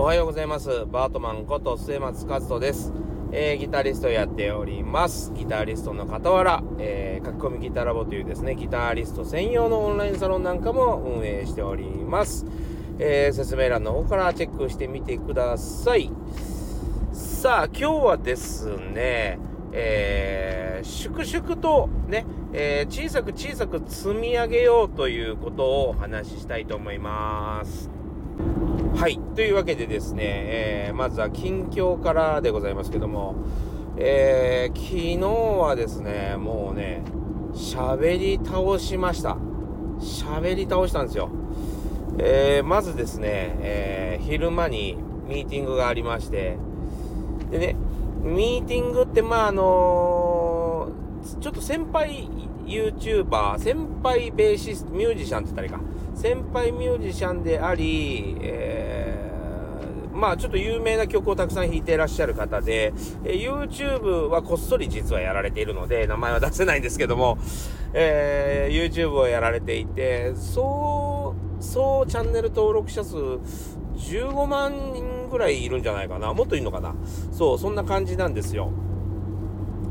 [0.00, 0.86] おはようございます。
[0.86, 2.90] バートマンこと末松和人です。
[3.32, 5.30] えー、ギタリストやっております。
[5.34, 12.46] ギタリストの傍ら、えー、書き込みギタラボというですね、ギタリスト専用のオンラインサロンなんかも運営しております。
[12.98, 16.10] えー、説明欄の方からチェックしてみてください。
[17.12, 19.38] さあ、今日はですね、
[19.72, 22.24] えー、粛々とね、
[22.54, 27.90] えー、小さく小さく積み上げようということをお話ししたいと思います。
[28.96, 29.18] はい。
[29.34, 33.34] というわけでですね、えー、まずは近況からでございますけども、
[33.96, 35.18] えー、昨日
[35.58, 37.02] はですね、もうね、
[37.54, 39.36] 喋り倒しました。
[40.00, 41.30] 喋り倒したんですよ。
[42.18, 44.96] えー、まずですね、えー、昼間に
[45.28, 46.58] ミーティングがありまして、
[47.50, 47.76] でね、
[48.22, 52.28] ミーティングって、まあ、あのー、ちょっと先輩
[52.66, 55.99] YouTuber、先輩ベーシスト、ミュージシャンって言ったらいいか。
[56.20, 62.92] 先輩ミュージシャンであり、えー、まあちょっと有名な曲をたくさん弾いていらっしゃる方で、
[63.24, 67.38] え、YouTube はこっそり実はやられているので、名前は出せないんですけども、
[67.94, 76.34] えー、YouTube をやられていて、そう、そうチャンネル登録者数15万人ぐらいいるんじゃないかな。
[76.34, 76.94] もっといるのかな。
[77.32, 78.70] そう、そんな感じなんですよ。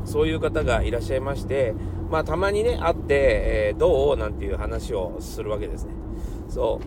[0.04, 1.74] そういう方がいらっしゃいまして、
[2.08, 4.16] まあたまにね、会って、えー、どう？
[4.16, 5.99] なんていう話をするわけですね。
[6.50, 6.80] そ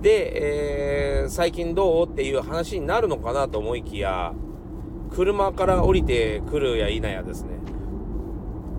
[0.00, 0.02] う。
[0.02, 4.32] で、えー、最近どうっていう話になるのかなと思いきや、
[5.10, 7.58] 車から降りてくるや否やですね、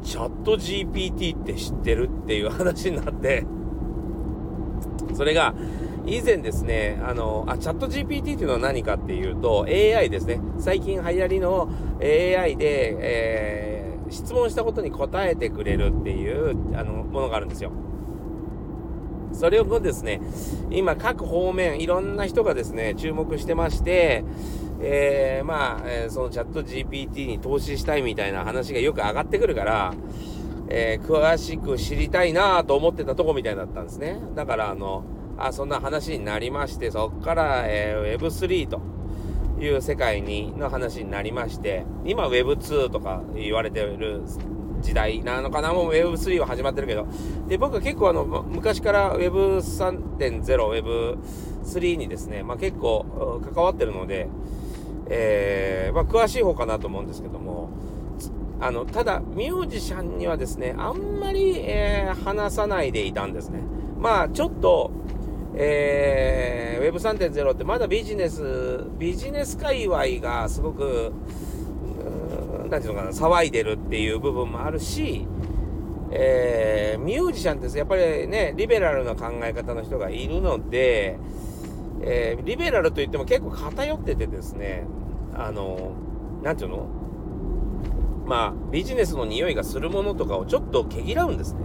[0.04, 3.46] チャット GPT って知ってるっていう話になって、
[5.16, 5.54] それが、
[6.06, 10.40] 以前ですね、あの、あ、チャット GPT っていうのは何かっていうと、AI ですね。
[10.58, 11.70] 最近流行りの
[12.02, 17.72] AI で、えー、質問したことに答えてくれるっていう、あの、ものがあるんですよ。
[19.40, 20.20] それをですね、
[20.70, 24.26] 今各方面、いろんな人がですね、注目してまして、
[24.82, 29.94] えー、まあ、え、そのチャット GPT に投資したいみたいな話がよく上がってくるから、
[30.68, 34.20] えー、詳しく知りたいなと思ってたとこみたいだったんですね。
[34.36, 35.06] だから、あの、
[35.38, 38.82] あそんな話になりまして、そっから、えー、Web3 と
[39.62, 44.22] いう世界にの話になりまして、今 Web2 とか言われてる
[44.82, 45.74] 時代なのかな？
[45.74, 47.08] もう Web3 は始まってるけど。
[47.48, 51.18] で、僕は結構あの、昔から Web3.0、
[51.64, 54.28] Web3 にですね、まあ結構関わってるので、
[55.10, 57.70] えー、まあ詳しい方かなと思うんですけども、
[58.62, 63.62] あの、ただ、ミュージシャンにはですね、あんまり、えー、話さないでいたんですね。
[63.98, 64.92] まあ、ちょっと、
[65.56, 71.14] えー、Web3.0 ってまだビジネス、ビジネス界隈がすごく、
[72.70, 75.28] なんていうのかな、騒いでるっていう部分もあるし、
[76.12, 81.18] えー、ミュージシャンってやっぱりね、リベラルな考え方の人がいるので、
[82.02, 84.86] えー、リベラルといっても結構偏っててですね、
[85.36, 85.92] あの、
[86.44, 86.88] なんていうの？
[88.26, 91.62] まあ、ビジネスの匂いがするものとかをちょっと毛嫌うんですね。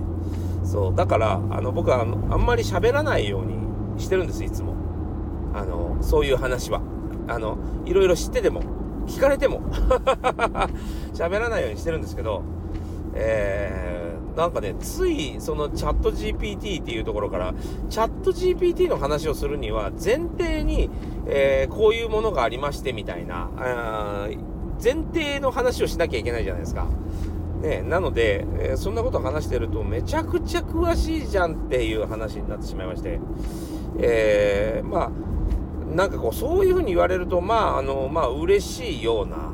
[0.65, 0.95] そう。
[0.95, 4.75] だから、あの、僕はあんまり喋らないようにしてるんです、いつも。
[5.53, 6.81] あの、そういう話は。
[7.29, 8.63] あの、いろいろ知ってても、
[9.07, 9.61] 聞かれても
[11.15, 12.43] 喋らないようにしてるんですけど、
[13.15, 17.55] えー、なんかね、つい、そのチャット GPT っていうところから、
[17.89, 20.91] チャット GPT の話をするには、前提に、
[21.27, 23.49] えー、こういうものがありまして、みたいな、
[24.83, 26.87] 前提の話をしなきゃいけないじゃないですか。
[27.63, 33.21] ね、なので、えー、そんなこと話してると、めちゃくちゃ詳しいじゃんっていう話になってしまいまして、
[33.99, 35.11] えー、まあ、
[35.95, 39.53] なんかこう、そういう風に言われると、まあ、あの、まあ、嬉しいような、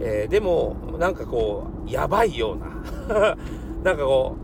[0.00, 3.36] えー、でも、なんかこう、やばいような、
[3.84, 4.36] なんかこ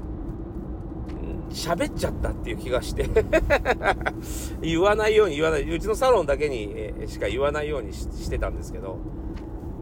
[1.50, 3.08] う、喋っちゃったっていう気がして
[4.60, 8.98] 言わないように言わない、うちのサロンだけにしか言わないようにしてたんですけど、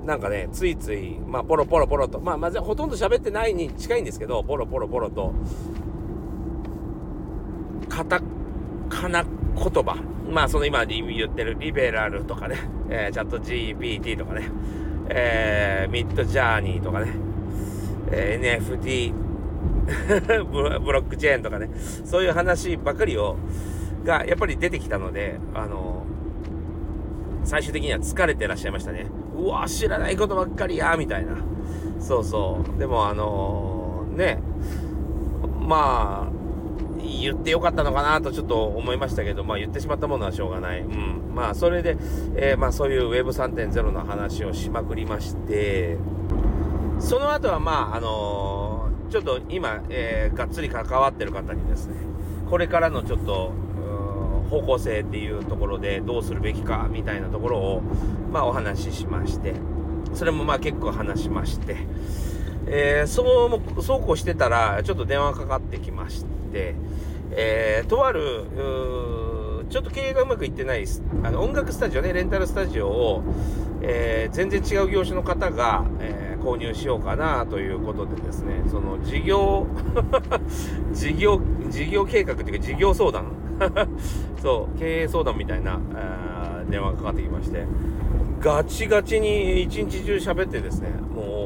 [0.07, 5.35] なんかね、ついつい、まあ、ポロポロポロと、まあ、まずほとんど喋ってないに近いんですけど、ポロポロポロと、
[7.89, 8.23] カタ
[8.89, 9.25] カナ
[9.57, 9.97] 言葉。
[10.31, 12.57] まあ、その今言ってるリベラルとかね、
[12.91, 14.49] えー、チャット GPT とかね、
[15.09, 17.13] えー、ミッドジャーニーとかね、
[18.11, 19.15] えー、NFT
[20.51, 21.71] ブロックチェーンとかね、
[22.05, 23.37] そういう話ばかりを、
[24.05, 26.05] がやっぱり出てきたので、あの
[27.45, 29.07] 最終的には疲れてらっしゃいましたね。
[29.37, 31.37] うわ、知らないことばっかりや、みたいな。
[32.01, 32.79] そうそう。
[32.79, 34.43] でもあの、ね、
[35.61, 36.36] まあ、
[37.07, 40.81] 言ってよかったのかなとちょっと思いましたけど、まあ言ってしまったものはしょうがない。
[40.81, 41.35] うん。
[41.35, 41.97] まあそれで、
[42.37, 45.97] えー、まあそういう Web3.0 の話をしまくりまして、
[46.99, 51.95] その後はまああのー、ちょっと今、えー、がっつり関わってる方にですね、
[52.49, 53.53] これからのちょっと、
[54.51, 57.83] 方向性っていうところでどうするべきかみたいなところを、
[58.31, 59.55] まあ、お話ししまして
[60.15, 61.77] それもまあ結構話しまして、
[62.67, 66.75] えー、そうそうこうしてたらちょっと電話かかってきまして、
[67.31, 68.45] えー、とある
[69.71, 70.85] ちょっと経営がうまくいってない
[71.25, 73.23] あの音楽スタジオねレンタルスタジオを、
[73.83, 79.67] えー、全然違う業種の方が、えー、購入しようかなということでですねその事業
[80.93, 83.47] 事業事業計画っていうか事業相談。
[84.43, 85.81] そう経営相談みたいな
[86.69, 87.65] 電話がかかってきまして
[88.41, 91.46] ガチガチに一日中喋ってですねもう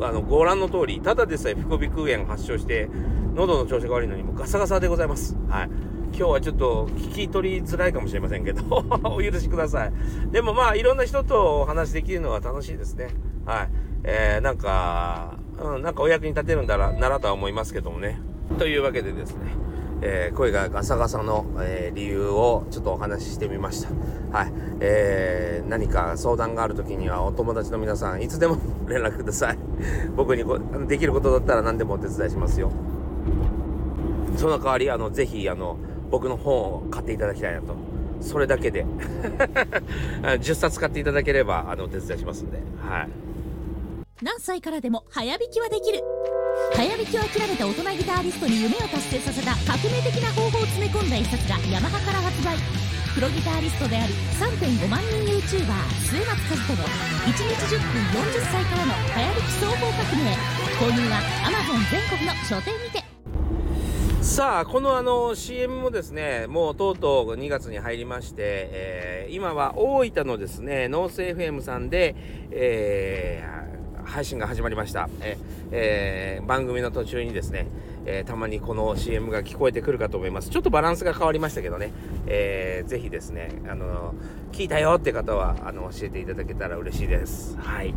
[0.00, 2.88] あのご覧の通りただでさえ副鼻腔炎発症して
[3.34, 8.62] 喉の調子が悪いのにもガサガサでございますはい今日はちょっと聞き取りづらいかもしれませんけど
[9.04, 9.92] お許しください。
[10.32, 13.08] でもまあ、いろんな人とお話できるのは楽しいですね。
[13.44, 13.68] はい。
[14.04, 18.20] えー、なんか、うん、なんかお役に立てるんだ、ならとは思いますけどもね。
[18.58, 19.52] というわけでですね、
[20.00, 23.88] えー、声がガサガサの、えー、理由をちょっとお話ししてみました。
[24.36, 24.52] はい。
[24.80, 29.58] えー、何か相談がある時にはお友達の皆さん、いつでも連絡ください。
[30.14, 32.70] 僕にこできることだったら何でもお手伝いしますよ。
[34.36, 35.76] その代わり、あの、ぜひ、あの、
[36.10, 37.74] 僕の本を買っていただきたいなと。
[38.20, 38.84] それだけで
[40.22, 42.58] 10冊買っていただければ、あの、お手伝いしますんで。
[42.80, 43.08] はい。
[44.22, 46.02] 何歳からでも早弾きはできる。
[46.74, 52.56] 早弾きを諦めた大人ギタリストに夢を達成させた革命的な方法を詰め込んだ一冊がヤマハから発売。
[53.14, 60.36] プロギタリストである3.5万人 YouTuber 末松和人の1日10分40歳からの早弾き総合革命
[60.78, 63.08] 購入は Amazon 全国の書店にて
[64.20, 72.14] さあ、このあの CM もですね、もうとうとう2月に入りまして、えー、今は大分のですね、ノース FM さんで、
[72.52, 73.57] えー、
[74.08, 75.08] 配信が始まりました。
[75.20, 75.36] え
[75.70, 77.66] えー、番組の途中にですね、
[78.06, 80.50] えたまにこの CM が聞こえてくるかと思います。
[80.50, 81.92] ちょっとバランスが変わりましたけどね、
[82.26, 84.14] えー、ぜひですね、あの
[84.50, 87.56] 聞いたよって方は、あの、教えていただけたら嬉しいです。
[87.58, 87.94] はい。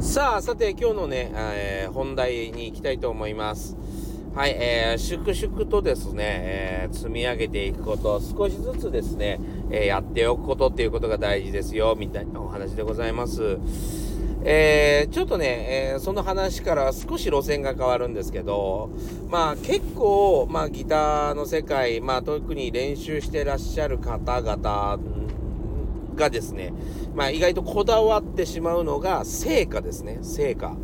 [0.00, 3.76] さあ、さて今日のね、え本題に行きたいと思います。
[4.34, 9.38] はい、えー、粛々とですね、えー、積み上げていくこと、少しずつですね、
[9.70, 13.58] えー、やっておくことっていうことが大事ですよ、みたいなお話でございます。
[14.46, 18.90] えー、ちょっとね、えー、その話から少し路線が変わるんですけど、
[19.30, 24.98] まあ結構、まあギターの世界、まあ特に練習してらっしゃる方々
[26.14, 26.74] がですね、
[27.14, 30.76] まあ意外とこだわってしまうのが成果ですね、成果。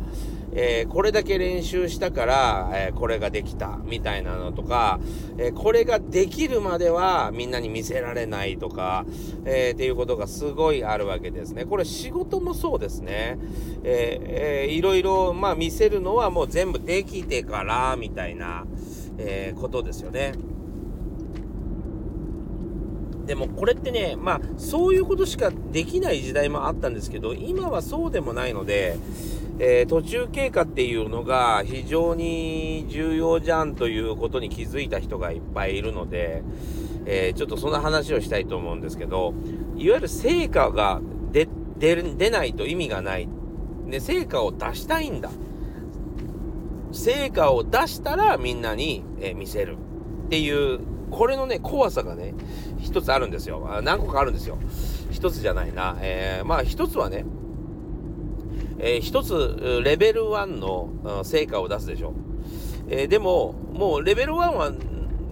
[0.53, 4.99] えー、これだけ練習したから、えー、これができたみたいなのとか、
[5.37, 9.05] えー、これができるまではみんなに見せられないとか、
[9.45, 11.65] えっていうことがすごいあるわけですね。
[11.65, 13.37] これ仕事もそうですね。
[13.83, 18.65] えー、いろいろ、まあ見せるのはもう全部できてから、みたいな、
[19.17, 20.33] えことですよね。
[23.25, 28.97] でもこれってね、まあそういうことしかできない時代もあったんですけど、今はそうでもないので、
[29.59, 36.43] えー、途中経過っていうのが非常に重要じゃんということに気づいた人がいっぱいいるので、
[37.05, 39.33] えー、ちょっとその話をしたいと思うんですけど、
[39.75, 41.01] いわゆる成果が
[41.31, 43.27] 出、出ないと意味がない。
[43.87, 45.29] で、成果を出したいんだ。
[46.91, 49.77] 成果を出したらみんなに、え、見せる
[50.25, 52.33] っていう、これのね、怖さがね、
[52.79, 53.81] 一つあるんですよ。
[53.83, 54.57] 何個かあるんですよ。
[55.11, 55.97] 一つじゃないな。
[56.01, 57.25] えー、まあ一つはね、
[58.83, 62.13] えー、一つ、レベル1の成果を出すでしょう。
[62.89, 64.71] えー、でも、もうレベル1は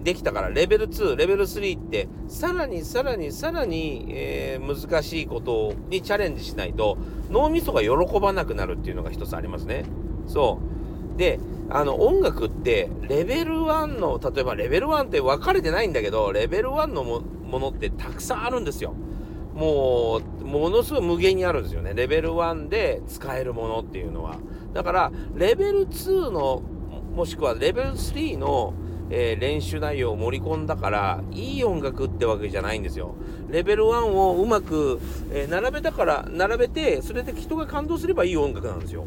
[0.04, 6.96] できたから、レベル2、レベル3って、さらにさらにさらに、えー、難しいことにチャレンジしないと、
[7.28, 9.84] 脳みそが喜ばなくなるっていうのが一つありますね。
[10.28, 10.60] そ
[11.16, 11.18] う。
[11.18, 11.40] で、
[11.70, 17.22] あの、音楽って、レベル1の、例えばレベル1って分かれてないんだけど、レベル1のも
[17.58, 18.94] のってたくさんあるんですよ。
[19.54, 21.92] もう、ものすごい無限にあるんですよね。
[21.94, 24.36] レベル1で使えるものっていうのは。
[24.72, 26.62] だから、レベル2の、
[27.14, 28.74] もしくはレベル3の、
[29.10, 33.14] えー、練習内容を盛り込んだから、いい音楽ってわけじゃないんですよ。
[33.50, 35.00] レベル1をうまく、
[35.32, 39.04] えー、並べたから、並べて、それで人が感動すればいい音楽なんですよ。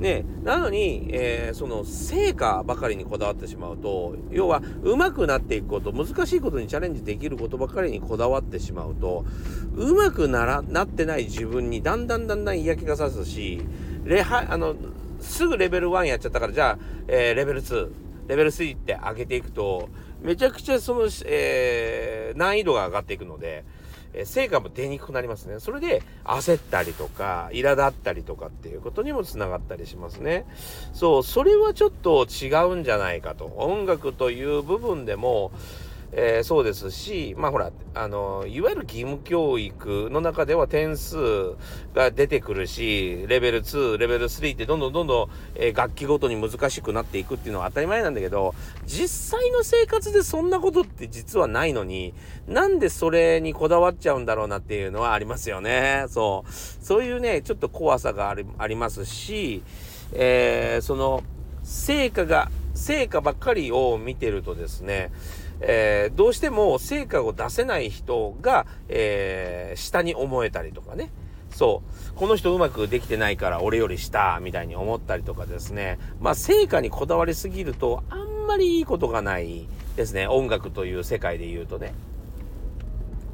[0.00, 9.24] ね、なのに、えー、その成果ばかりにこだわってしまうと、要は上手くなっていくこと、難しいことにチャレンジできることばかりにこだわってしまうと、
[9.74, 13.60] 上手くなら、なってない自分にだんだんだんだん嫌気がさすし、
[14.04, 14.74] レハ、あの、
[15.20, 17.90] すぐレベル1やっちゃったから、じゃあ、えー、レベル2、
[18.28, 19.90] レベル3って上げていくと、
[20.22, 23.64] めちゃくちゃその、えー、難易度が上がっていくので、
[24.12, 25.60] え成果も出にくくなりますね。
[25.60, 30.46] それで焦ったりとか、苛立ったりとかっていうことにもつながったりしますね。
[30.92, 33.46] そう、それはちょっと違うんじゃないかと。
[33.56, 35.52] 音楽という部分でも、
[36.12, 41.16] えー、そうですし、まあほら、あの、いわゆる義務教育の中では点数
[41.94, 48.54] が出てくるし、レベル2、レベル3ってどんどんどんどん、えー、楽器ごとに難しくなっていくっていうのは当たり前なんだけど、
[48.86, 52.12] 実際の生活でそんなことって実はないのに、
[52.48, 56.06] なんでそれにこだわっちゃうんだろうなっていうのはありますよね。
[56.08, 56.52] そう。
[56.52, 59.62] そういうね、ちょっと怖さがありありますし、
[60.12, 61.22] えー、その、
[61.62, 65.12] 成果が、成果ばっかりを見てるとですね、
[65.60, 71.10] えー、どうしても成果を出せない人が、えー、下に思えたりとかね。
[71.50, 72.14] そう。
[72.14, 75.98] この人うまくできてないから俺より下、みたいに思ったりとかですね。
[76.20, 80.26] まあ、成果にこだわりすぎると、あんまりいいことがないですね。
[80.26, 81.92] 音楽という世界で言うとね。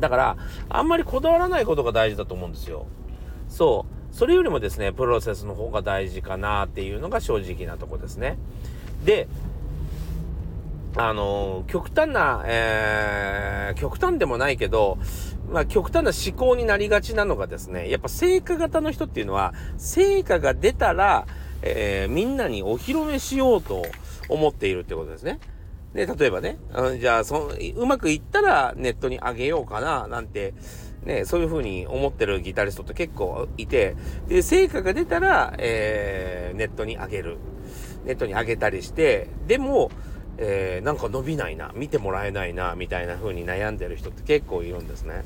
[0.00, 0.36] だから、
[0.68, 2.86] あんまりこだわらないことが大事だと思うんですよ。
[3.48, 4.14] そう。
[4.14, 8.38] それよりもですね、プロセスの方が大事かなっていうのが正直なとこですね。
[9.04, 9.28] で、
[10.98, 14.98] あの、極端な、えー、極端でもないけど、
[15.50, 21.26] まあ、極端な思考になりがちなのがですね、やっぱ成果型の人っていうのは、成果が出たら、
[21.60, 23.84] えー、みんなにお披露目しようと
[24.28, 25.38] 思っているってことですね。
[25.92, 26.58] で、例えばね、
[26.98, 30.54] じゃあそ、うまくいったらネットに上げようかな、なんて、
[31.04, 33.96] ね、そういう風に思ってるギタリストって結構いて、
[34.28, 37.36] で、成果が出たら、えー、ネットに上げる。
[38.06, 39.90] ネットに上げたりして、でも、
[40.38, 45.24] えー、なんか伸びないな、見てもらえないな、みたいな風に悩んでる人って結構いるんですね。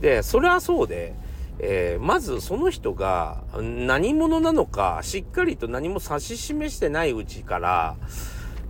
[0.00, 1.14] で、それはそうで、
[1.58, 7.96] えー、まずその人が何者なのか、しっかりと何も指し示してないうちから、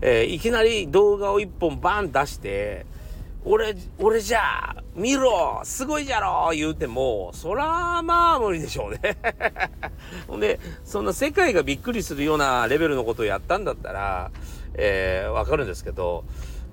[0.00, 2.87] えー、いきなり動画を一本バン出して、
[3.45, 9.00] 俺、俺じゃあ見ろすごいじゃろ言うても、そらまあ無理でしょうね
[10.35, 14.33] ほんで、そんな世界がびっくりするようなレベルのことをやったんだったら、
[14.75, 16.25] えー、わかるんですけど、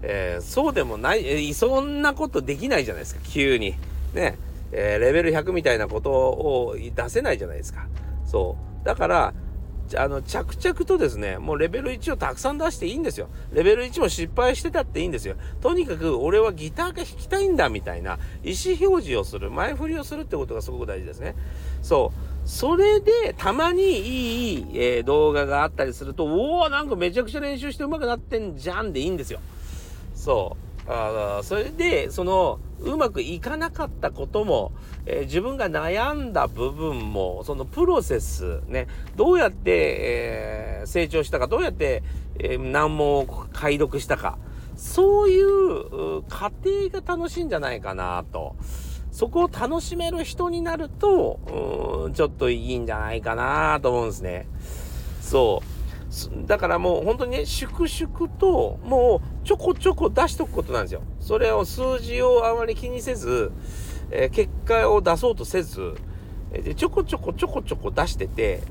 [0.02, 3.76] えー、そうでもない、えー、そんなことできないじゃないですか、急に。
[4.16, 4.36] ね。
[4.72, 7.86] えー、レベル100みたいなことを出せないじゃないですか。
[8.26, 8.86] そう。
[8.86, 9.34] だから、
[9.96, 13.28] あの、着々とですね、もうレベル1をたくさん出していいんですよ。
[13.54, 15.36] レベル1も失敗してたっていいんですよ。
[15.60, 21.36] とにかく俺はギターが弾きたいんだみたいな意思表示をする、前振りをするってことがすごく大事ですね。
[21.82, 22.31] そう。
[22.46, 29.40] それで、たまにいい、えー、動画があったりすると、おおなんかめちゃくちゃ練習して上手くなってんじゃんでいいんですよ。
[30.16, 30.58] そ
[30.88, 30.92] う。
[30.92, 34.72] あそれで、その、うまくいかなかったことも、
[35.06, 42.04] えー、自分が悩んだ部分も、そのプロセス、ね、どうやって、えー、成長したか、どうやって、
[42.40, 44.38] え難問を解読したか、
[44.76, 48.56] そういう過程が楽しいんじゃないかなと。
[49.12, 54.48] そこを楽しめる人になると、うーん、ちょっといいんじゃないかなと思うんですね。
[55.22, 56.48] そう。
[56.48, 61.02] だからもう本当にね、粛々と、もうちょこちょこ出しとくことなんですよ。
[61.20, 63.52] それを数字をあまり気にせず、
[64.12, 65.96] えー、結果を出そうとせず、
[66.52, 68.62] でちょこちょこちょこちょこ出してて、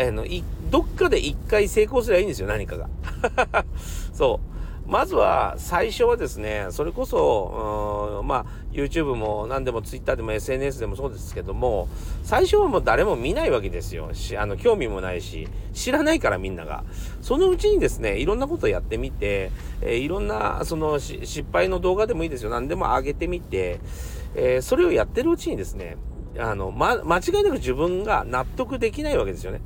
[0.00, 2.88] あの、い、どっかで一回成功すればいいんですよ、何かが。
[4.12, 4.57] そう。
[4.88, 11.88] まずは、最初はですね、それこそ、まあ、YouTube も何でも Twitter でも SNS でもそうですけども、
[12.22, 14.14] 最初はもう誰も見ないわけですよ。
[14.14, 16.84] し、あの、興味もないし、知らないからみんなが。
[17.20, 19.50] そのうちにですね、いろんなことやってみて、
[19.82, 22.48] えー、いろんな、その、失敗の動画でもいいですよ。
[22.50, 23.80] 何でも上げてみて、
[24.34, 25.98] えー、それをやってるうちにですね、
[26.38, 29.60] あの、ま、間違いなく自分が納得できないわけですよね。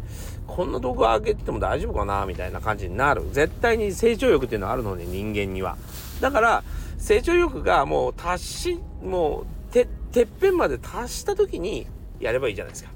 [0.47, 3.23] こんな動画上げても大丈夫かなみたいな感じになる。
[3.33, 5.77] 絶対に成長欲っていうのはあるので、人間には。
[6.21, 6.65] だから、
[6.99, 11.87] 成長欲がもう達し、もう、て、てっぺんまで達した時に
[12.21, 12.91] やればいいじゃないですか。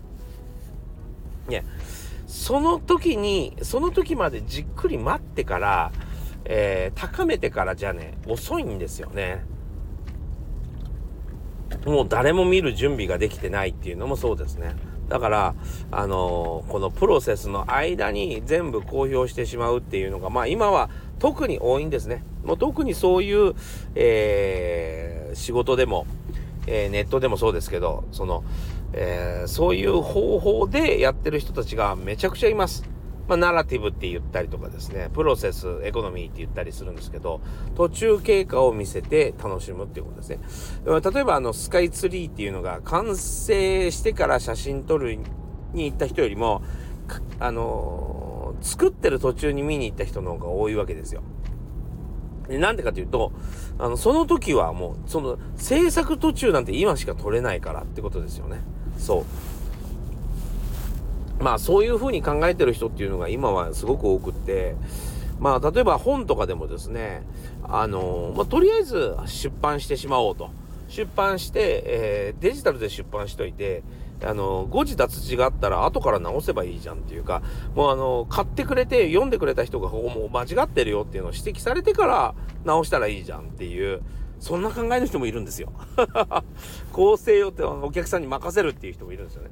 [1.49, 1.65] ね。
[2.27, 5.93] その時に、その時までじっくり待ってから、
[6.45, 9.45] えー、高めてからじゃね、遅いんですよね。
[11.87, 14.75] もう誰も見る準備ができてないっていうのもそうですね。
[15.09, 15.55] だから、
[15.93, 20.91] あのー、このプロセスの間に全部公表してしまうっていうのが、まあ今は
[21.21, 22.25] 特に多いんですね。
[22.45, 23.55] もう特にそういう、
[23.95, 26.07] えー、仕事でも、
[26.67, 28.43] えー、ネットでもそうですけど、その、
[28.93, 32.96] えー、そういう方法でやってる人たちがめちゃくちゃいます。
[33.29, 37.41] まあ、ナラティブって言ったりとかですね、プロセス、エコノミーって言ったりするんですけど、
[37.75, 40.39] 途中経過を見せて楽しむっていうことですね。
[41.13, 45.17] 例えばあの、スカイツリーっていうのが完成してから写真撮る
[45.73, 46.63] に行った人よりも、
[47.41, 51.23] あの、作ってる途中に見に行った人の方が多いわけですよ。
[52.49, 53.33] でなんでかというと、
[53.79, 58.61] あの、その時はもう、その、制作途中なんて今しか撮れないからってことですよね。
[58.99, 59.25] そう。
[61.41, 64.77] まあそういうふうに考えてる人っていうのが今はすごく多くって、
[65.39, 67.23] まあ、例えば本とかでもですね、
[67.63, 70.51] あのまあ、とりあえず出版してしまおうと。
[70.89, 73.83] 出版して、えー、デジタルで出版しといて、
[74.25, 77.43] あの、誤字脱字があったら後から直せばいいじゃんっていうか、
[77.75, 84.01] もうあの、買ってくれて読んでくれた人がここもう間違ってるよっていうのを指摘されてから直したらいいじゃんっていう、
[84.39, 85.73] そんな考えの人もいるんですよ。
[86.93, 89.51] 構成をってお客さんに任せるっていう人もいるんですよね。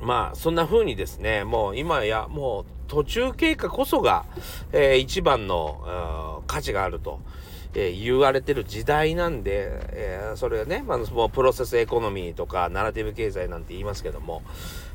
[0.00, 4.24] まあ、そんな風にですね、もう今や、もう途中経過こそが、
[4.72, 7.20] えー、一番の価値があると。
[7.78, 14.42] えー、言われてる時代なんで、えー、それはね、まあ、もうプロセスエコノミーとかナラティブ経済なんて言いますけども、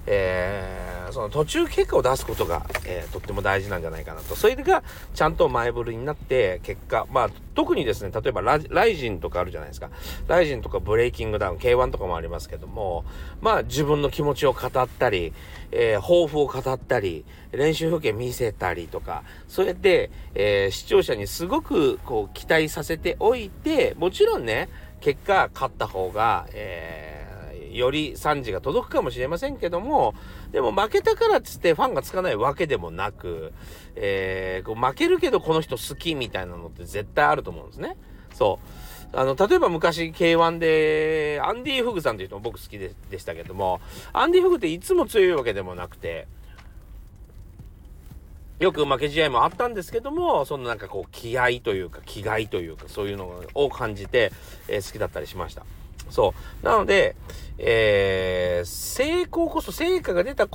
[0.07, 4.35] えー、その途中結果を出すことが、えー、とっても大事なんじゃないかなと。
[4.35, 9.89] それがちゃんと前振りになって結果、まあ特にですね、例えばラライジンとかあるじゃないですか。
[10.27, 13.05] ライジンとかブレイキングダウン、K1 とかもありますけども、
[13.41, 15.33] まあ自分の気持ちを語ったり、
[15.71, 24.69] えー、抱負を語ったり、練習風景見せたりとか、そうやって、えー、視聴者にすごくこう期待させておいて、もちろんね、
[25.01, 27.20] 結果勝った方が、えー
[27.73, 30.13] より賛辞が届くかもしれませんけども、
[30.51, 33.53] でも負けたからっつってファンがつかないわけでもなく、
[33.95, 37.97] えー、こう負けるけどこの人好きみたいなのって絶対あると思うんですね。
[38.33, 38.59] そ
[39.13, 39.17] う。
[39.17, 43.81] あの、例えば昔 K1 で、アンディ・フグさんという人も僕好きででしたけども、
[44.13, 46.27] アンディ・フグっていつも強いわけでもなくて、
[48.59, 54.31] よく負け試合もあったんですけども、そのなんかこう気合というか気概というかそういうのを感じて、
[54.67, 55.65] えー、好きだったりしました。
[56.11, 56.65] そう。
[56.65, 57.15] なので、
[57.57, 60.47] えー、成功こそ、成果が出た、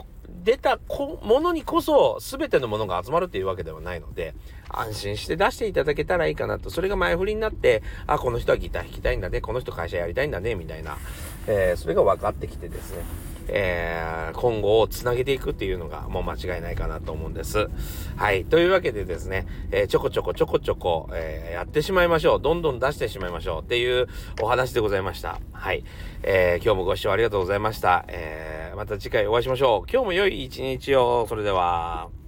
[0.44, 0.78] 出た
[1.22, 4.34] ものにこそ、全てのものが集まるっていうわけではないので、
[4.68, 6.70] 安心して出していただけたらいいかなと。
[6.70, 10.98] それが前振りになって、あ、この人はギター弾きたいんだね、この人会社やりたいんだね、みたいな、
[11.46, 13.04] えー、それが分かってきてですね。
[13.48, 17.68] えー、今後をつなげていくっていうのがもう間違いないかなと思うんです。
[18.16, 18.44] はい。
[18.44, 22.40] というわけでですね、えー、ちょこちょこちょこちょこ、えー、やってしまいましょう。
[22.40, 24.08] どんどん出してしまいましょうっていう
[24.40, 25.40] お話でございました。
[25.52, 25.84] はい。
[26.22, 28.04] えー、今日もご視聴ありがとうございました。
[28.08, 29.90] えー、また次回お会いしましょう。
[29.90, 31.26] 今日も良い一日を。
[31.28, 32.25] それでは。